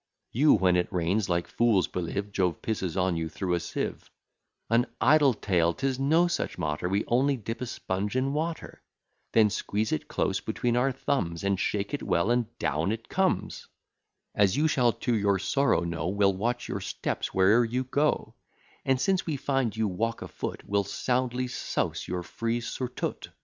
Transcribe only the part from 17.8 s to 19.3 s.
go; And, since